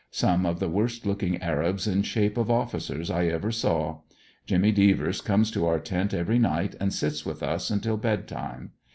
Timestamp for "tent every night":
5.79-6.73